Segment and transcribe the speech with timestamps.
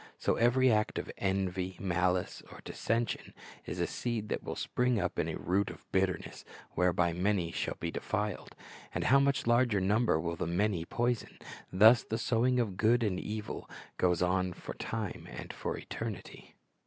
[0.17, 3.35] So every act of envy, malice, or dissension,
[3.67, 7.75] is a seed that will spring up in a "root of bitterness,"^ whereby many shall
[7.79, 8.55] be defiled.
[8.95, 11.37] And how much larger number will the "many" poison.
[11.71, 16.55] Thus the sowing of good and evil goes on for time and for eternity.